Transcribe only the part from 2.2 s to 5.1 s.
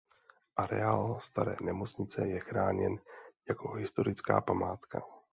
je chráněn jako historická památka.